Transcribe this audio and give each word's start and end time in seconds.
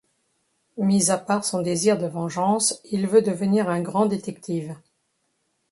Mis 0.79 1.11
à 1.11 1.19
part 1.19 1.45
son 1.45 1.61
désir 1.61 1.99
de 1.99 2.07
vengeance 2.07 2.81
il 2.91 3.05
veut 3.05 3.21
devenir 3.21 3.69
un 3.69 3.81
grand 3.81 4.07
détective. 4.07 4.75